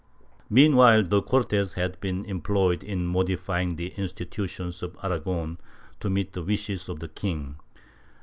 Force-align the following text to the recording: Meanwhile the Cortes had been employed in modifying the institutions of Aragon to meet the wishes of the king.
Meanwhile 0.49 1.03
the 1.03 1.21
Cortes 1.21 1.73
had 1.73 1.99
been 2.01 2.25
employed 2.25 2.83
in 2.83 3.05
modifying 3.05 3.75
the 3.75 3.89
institutions 3.89 4.81
of 4.81 4.97
Aragon 5.03 5.59
to 5.99 6.09
meet 6.09 6.33
the 6.33 6.41
wishes 6.41 6.89
of 6.89 6.99
the 6.99 7.07
king. 7.07 7.57